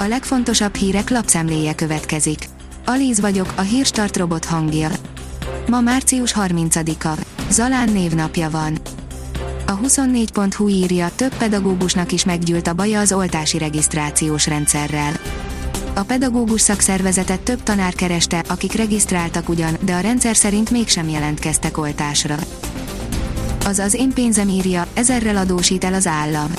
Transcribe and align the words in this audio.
A 0.00 0.06
legfontosabb 0.08 0.74
hírek 0.74 1.10
lapszemléje 1.10 1.74
következik. 1.74 2.48
Alíz 2.84 3.20
vagyok, 3.20 3.52
a 3.56 3.60
hírstart 3.60 4.16
robot 4.16 4.44
hangja. 4.44 4.90
Ma 5.68 5.80
március 5.80 6.34
30-a. 6.36 7.20
Zalán 7.50 7.88
névnapja 7.88 8.50
van. 8.50 8.78
A 9.66 9.78
24.hu 9.78 10.68
írja, 10.68 11.10
több 11.14 11.36
pedagógusnak 11.36 12.12
is 12.12 12.24
meggyűlt 12.24 12.66
a 12.66 12.74
baja 12.74 13.00
az 13.00 13.12
oltási 13.12 13.58
regisztrációs 13.58 14.46
rendszerrel. 14.46 15.12
A 15.94 16.02
pedagógus 16.02 16.60
szakszervezetet 16.60 17.40
több 17.40 17.62
tanár 17.62 17.94
kereste, 17.94 18.44
akik 18.48 18.72
regisztráltak 18.72 19.48
ugyan, 19.48 19.76
de 19.80 19.94
a 19.94 20.00
rendszer 20.00 20.36
szerint 20.36 20.70
mégsem 20.70 21.08
jelentkeztek 21.08 21.78
oltásra. 21.78 22.36
Az 23.64 23.78
az 23.78 23.94
én 23.94 24.12
pénzem 24.12 24.48
írja, 24.48 24.86
ezerrel 24.94 25.36
adósít 25.36 25.84
el 25.84 25.94
az 25.94 26.06
állam. 26.06 26.50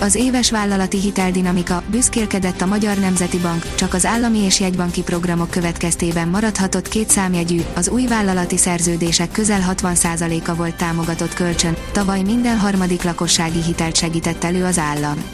Az 0.00 0.14
éves 0.14 0.50
vállalati 0.50 1.00
hiteldinamika 1.00 1.82
büszkélkedett 1.90 2.60
a 2.60 2.66
Magyar 2.66 2.96
Nemzeti 2.96 3.38
Bank, 3.38 3.74
csak 3.74 3.94
az 3.94 4.06
állami 4.06 4.38
és 4.38 4.60
jegybanki 4.60 5.02
programok 5.02 5.50
következtében 5.50 6.28
maradhatott 6.28 6.88
két 6.88 7.10
számjegyű, 7.10 7.60
az 7.74 7.88
új 7.88 8.06
vállalati 8.06 8.56
szerződések 8.56 9.30
közel 9.30 9.74
60%-a 9.76 10.54
volt 10.54 10.76
támogatott 10.76 11.34
kölcsön, 11.34 11.76
tavaly 11.92 12.22
minden 12.22 12.58
harmadik 12.58 13.02
lakossági 13.02 13.62
hitelt 13.62 13.96
segített 13.96 14.44
elő 14.44 14.64
az 14.64 14.78
állam. 14.78 15.24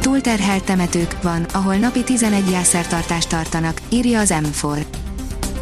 Túlterhelt 0.00 0.64
temetők 0.64 1.22
van, 1.22 1.42
ahol 1.52 1.76
napi 1.76 2.04
11 2.04 2.50
jászertartást 2.50 3.28
tartanak, 3.28 3.80
írja 3.88 4.20
az 4.20 4.34
M4 4.36 5.03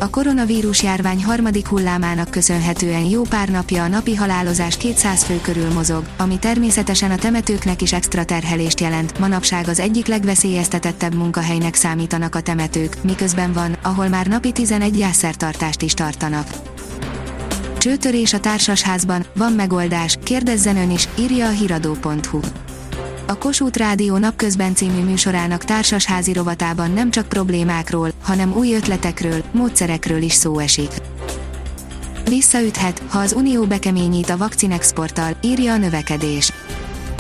a 0.03 0.11
koronavírus 0.11 0.83
járvány 0.83 1.25
harmadik 1.25 1.67
hullámának 1.67 2.31
köszönhetően 2.31 3.05
jó 3.05 3.23
pár 3.23 3.49
napja 3.49 3.83
a 3.83 3.89
napi 3.89 4.15
halálozás 4.15 4.77
200 4.77 5.25
fő 5.25 5.41
körül 5.41 5.73
mozog, 5.73 6.05
ami 6.17 6.39
természetesen 6.39 7.11
a 7.11 7.17
temetőknek 7.17 7.83
is 7.83 7.93
extra 7.93 8.25
terhelést 8.25 8.81
jelent. 8.81 9.19
Manapság 9.19 9.69
az 9.69 9.81
egyik 9.81 10.07
legveszélyeztetettebb 10.07 11.15
munkahelynek 11.15 11.75
számítanak 11.75 12.35
a 12.35 12.41
temetők, 12.41 12.97
miközben 13.03 13.53
van, 13.53 13.77
ahol 13.83 14.09
már 14.09 14.27
napi 14.27 14.53
11 14.53 14.99
jászertartást 14.99 15.83
is 15.83 15.95
tartanak. 15.95 16.47
Csőtörés 17.79 18.33
a 18.33 18.41
társasházban, 18.41 19.25
van 19.35 19.53
megoldás, 19.53 20.19
kérdezzen 20.23 20.77
ön 20.77 20.91
is, 20.91 21.09
írja 21.19 21.47
a 21.47 21.51
hiradó.hu 21.51 22.41
a 23.33 23.39
Kossuth 23.39 23.79
Rádió 23.79 24.17
napközben 24.17 24.75
című 24.75 25.03
műsorának 25.03 25.65
társasházi 25.65 26.33
rovatában 26.33 26.91
nem 26.91 27.11
csak 27.11 27.29
problémákról, 27.29 28.11
hanem 28.23 28.57
új 28.57 28.75
ötletekről, 28.75 29.43
módszerekről 29.53 30.23
is 30.23 30.33
szó 30.33 30.59
esik. 30.59 30.91
Visszaüthet, 32.25 33.03
ha 33.09 33.19
az 33.19 33.33
Unió 33.33 33.65
bekeményít 33.65 34.31
a 34.31 34.37
vakcinexporttal, 34.37 35.37
írja 35.43 35.73
a 35.73 35.77
növekedés. 35.77 36.53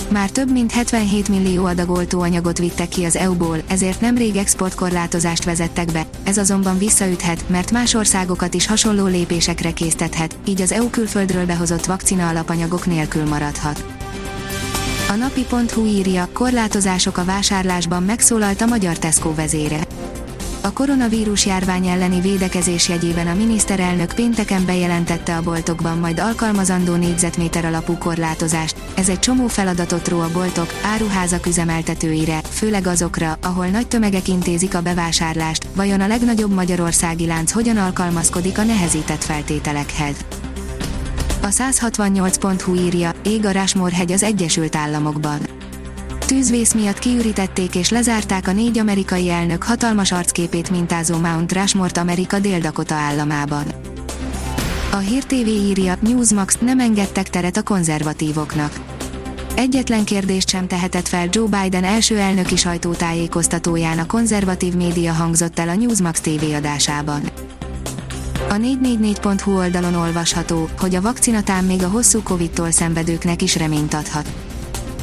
Már 0.08 0.30
több 0.30 0.52
mint 0.52 0.72
77 0.72 1.28
millió 1.28 1.64
adag 1.64 1.90
oltóanyagot 1.90 2.58
vittek 2.58 2.88
ki 2.88 3.04
az 3.04 3.16
EU-ból, 3.16 3.56
ezért 3.66 4.00
nemrég 4.00 4.36
exportkorlátozást 4.36 5.44
vezettek 5.44 5.92
be, 5.92 6.06
ez 6.22 6.38
azonban 6.38 6.78
visszaüthet, 6.78 7.48
mert 7.48 7.70
más 7.70 7.94
országokat 7.94 8.54
is 8.54 8.66
hasonló 8.66 9.06
lépésekre 9.06 9.72
késztethet, 9.72 10.36
így 10.44 10.60
az 10.60 10.72
EU 10.72 10.90
külföldről 10.90 11.46
behozott 11.46 11.86
vakcina 11.86 12.28
alapanyagok 12.28 12.86
nélkül 12.86 13.28
maradhat. 13.28 14.01
A 15.12 15.14
napi.hu 15.14 15.84
írja, 15.84 16.28
korlátozások 16.32 17.16
a 17.16 17.24
vásárlásban 17.24 18.02
megszólalt 18.02 18.60
a 18.60 18.66
magyar 18.66 18.98
Tesco 18.98 19.34
vezére. 19.34 19.80
A 20.60 20.72
koronavírus 20.72 21.46
járvány 21.46 21.86
elleni 21.86 22.20
védekezés 22.20 22.88
jegyében 22.88 23.26
a 23.26 23.34
miniszterelnök 23.34 24.14
pénteken 24.14 24.64
bejelentette 24.66 25.36
a 25.36 25.42
boltokban 25.42 25.98
majd 25.98 26.20
alkalmazandó 26.20 26.94
négyzetméter 26.94 27.64
alapú 27.64 27.98
korlátozást. 27.98 28.76
Ez 28.94 29.08
egy 29.08 29.18
csomó 29.18 29.46
feladatot 29.46 30.08
ró 30.08 30.20
a 30.20 30.30
boltok, 30.32 30.74
áruházak 30.84 31.46
üzemeltetőire, 31.46 32.40
főleg 32.50 32.86
azokra, 32.86 33.38
ahol 33.42 33.66
nagy 33.66 33.88
tömegek 33.88 34.28
intézik 34.28 34.74
a 34.74 34.82
bevásárlást, 34.82 35.66
vajon 35.74 36.00
a 36.00 36.06
legnagyobb 36.06 36.52
magyarországi 36.52 37.26
lánc 37.26 37.52
hogyan 37.52 37.76
alkalmazkodik 37.76 38.58
a 38.58 38.64
nehezített 38.64 39.24
feltételekhez. 39.24 40.16
A 41.42 41.48
168.hu 41.48 42.74
írja, 42.74 43.12
ég 43.24 43.46
a 43.46 43.50
Rushmore-hegy 43.50 44.12
az 44.12 44.22
Egyesült 44.22 44.76
Államokban. 44.76 45.38
Tűzvész 46.26 46.74
miatt 46.74 46.98
kiürítették 46.98 47.74
és 47.74 47.90
lezárták 47.90 48.48
a 48.48 48.52
négy 48.52 48.78
amerikai 48.78 49.30
elnök 49.30 49.62
hatalmas 49.62 50.12
arcképét 50.12 50.70
mintázó 50.70 51.18
Mount 51.18 51.52
Rushmore-t 51.52 51.96
Amerika 51.96 52.38
Dél-Dakota 52.38 52.94
államában. 52.94 53.64
A 54.92 54.96
Hír 54.96 55.24
TV 55.24 55.46
írja, 55.46 55.96
Newsmax 56.00 56.58
nem 56.60 56.80
engedtek 56.80 57.30
teret 57.30 57.56
a 57.56 57.62
konzervatívoknak. 57.62 58.80
Egyetlen 59.54 60.04
kérdést 60.04 60.48
sem 60.48 60.66
tehetett 60.66 61.08
fel 61.08 61.28
Joe 61.30 61.62
Biden 61.62 61.84
első 61.84 62.18
elnöki 62.18 62.56
sajtótájékoztatóján 62.56 63.98
a 63.98 64.06
konzervatív 64.06 64.74
média 64.74 65.12
hangzott 65.12 65.58
el 65.58 65.68
a 65.68 65.74
Newsmax 65.74 66.20
TV 66.20 66.54
adásában. 66.54 67.22
A 68.52 68.56
444.hu 68.56 69.56
oldalon 69.56 69.94
olvasható, 69.94 70.68
hogy 70.78 70.94
a 70.94 71.00
vakcinatán 71.00 71.64
még 71.64 71.82
a 71.82 71.88
hosszú 71.88 72.22
Covid-tól 72.22 72.70
szenvedőknek 72.70 73.42
is 73.42 73.56
reményt 73.56 73.94
adhat. 73.94 74.32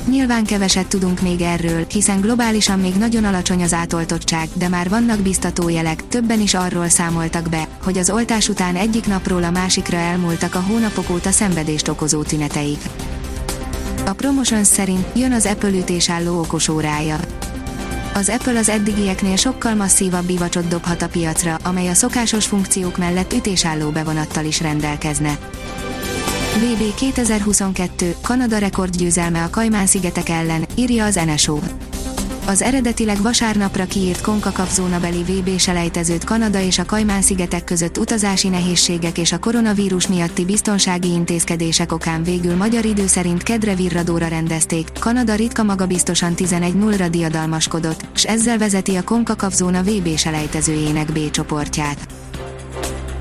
Nyilván 0.09 0.45
keveset 0.45 0.87
tudunk 0.87 1.21
még 1.21 1.41
erről, 1.41 1.85
hiszen 1.89 2.21
globálisan 2.21 2.79
még 2.79 2.93
nagyon 2.95 3.23
alacsony 3.23 3.63
az 3.63 3.73
átoltottság, 3.73 4.47
de 4.53 4.67
már 4.67 4.89
vannak 4.89 5.19
biztató 5.19 5.69
jelek, 5.69 6.07
többen 6.07 6.39
is 6.39 6.53
arról 6.53 6.87
számoltak 6.89 7.49
be, 7.49 7.67
hogy 7.83 7.97
az 7.97 8.09
oltás 8.09 8.49
után 8.49 8.75
egyik 8.75 9.07
napról 9.07 9.43
a 9.43 9.51
másikra 9.51 9.97
elmúltak 9.97 10.55
a 10.55 10.63
hónapok 10.67 11.09
óta 11.09 11.31
szenvedést 11.31 11.87
okozó 11.87 12.23
tüneteik. 12.23 12.79
A 14.05 14.13
Promotions 14.13 14.67
szerint 14.67 15.05
jön 15.15 15.31
az 15.31 15.45
Apple 15.45 15.69
ütésálló 15.69 16.39
okosórája 16.39 17.19
az 18.19 18.29
Apple 18.29 18.59
az 18.59 18.69
eddigieknél 18.69 19.35
sokkal 19.35 19.75
masszívabb 19.75 20.25
bivacsot 20.25 20.67
dobhat 20.67 21.01
a 21.01 21.07
piacra, 21.07 21.57
amely 21.63 21.87
a 21.87 21.93
szokásos 21.93 22.45
funkciók 22.45 22.97
mellett 22.97 23.33
ütésálló 23.33 23.89
bevonattal 23.89 24.45
is 24.45 24.61
rendelkezne. 24.61 25.37
VB 26.57 26.95
2022, 26.95 28.15
Kanada 28.21 28.57
rekordgyőzelme 28.57 29.43
a 29.43 29.49
Kajmán-szigetek 29.49 30.29
ellen, 30.29 30.65
írja 30.75 31.05
az 31.05 31.19
NSO 31.25 31.59
az 32.49 32.61
eredetileg 32.61 33.21
vasárnapra 33.21 33.85
kiírt 33.85 34.21
CONCACAF 34.21 34.73
zónabeli 34.73 35.23
VB 35.23 35.57
selejtezőt 35.59 36.23
Kanada 36.23 36.59
és 36.59 36.79
a 36.79 36.85
Kajmán-szigetek 36.85 37.63
között 37.63 37.97
utazási 37.97 38.47
nehézségek 38.47 39.17
és 39.17 39.31
a 39.31 39.39
koronavírus 39.39 40.07
miatti 40.07 40.45
biztonsági 40.45 41.11
intézkedések 41.11 41.91
okán 41.91 42.23
végül 42.23 42.55
magyar 42.55 42.85
idő 42.85 43.07
szerint 43.07 43.43
kedre 43.43 43.75
virradóra 43.75 44.27
rendezték, 44.27 44.89
Kanada 44.99 45.35
ritka 45.35 45.63
magabiztosan 45.63 46.33
11-0-ra 46.35 47.07
diadalmaskodott, 47.11 48.05
s 48.13 48.25
ezzel 48.25 48.57
vezeti 48.57 48.95
a 48.95 49.03
CONCACAF 49.03 49.53
zóna 49.53 49.81
VB 49.81 50.17
selejtezőjének 50.17 51.11
B 51.11 51.29
csoportját. 51.31 52.07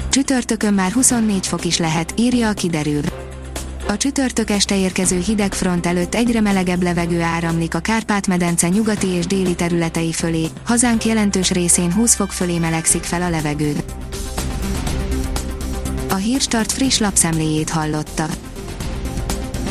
Csütörtökön 0.09 0.75
már 0.75 0.93
24 0.93 1.47
fok 1.47 1.65
is 1.65 1.79
lehet, 1.79 2.15
írja 2.17 2.49
a 2.49 2.53
kiderül. 2.53 3.03
A 3.89 3.97
csütörtök 3.97 4.51
este 4.51 4.79
érkező 4.79 5.19
hideg 5.19 5.55
front 5.55 5.87
előtt 5.87 6.15
egyre 6.15 6.41
melegebb 6.41 6.83
levegő 6.83 7.23
áramlik 7.23 7.75
a 7.75 7.79
Kárpát-medence 7.79 8.69
nyugati 8.69 9.07
és 9.07 9.27
déli 9.27 9.55
területei 9.55 10.13
fölé, 10.13 10.47
hazánk 10.65 11.05
jelentős 11.05 11.51
részén 11.51 11.93
20 11.93 12.15
fok 12.15 12.33
fölé 12.33 12.59
melegszik 12.59 13.03
fel 13.03 13.23
a 13.23 13.31
levegő. 13.31 13.77
A 16.09 16.15
Hírstart 16.15 16.73
friss 16.73 16.99
lapszemléjét 16.99 17.71
hallotta. 17.71 18.27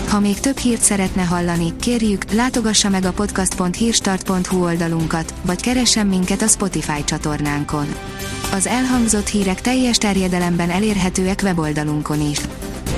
Ha 0.10 0.20
még 0.20 0.40
több 0.40 0.58
hírt 0.58 0.82
szeretne 0.82 1.24
hallani, 1.24 1.74
kérjük, 1.80 2.32
látogassa 2.32 2.90
meg 2.90 3.06
a 3.06 3.12
podcast.hírstart.hu 3.12 4.64
oldalunkat, 4.64 5.34
vagy 5.42 5.62
keressen 5.62 6.08
minket 6.08 6.42
a 6.42 6.48
Spotify 6.48 7.04
csatornánkon. 7.04 7.88
Az 8.52 8.68
elhangzott 8.68 9.28
hírek 9.28 9.62
teljes 9.62 9.98
terjedelemben 9.98 10.70
elérhetőek 10.70 11.40
weboldalunkon 11.44 12.30
is. 12.30 12.40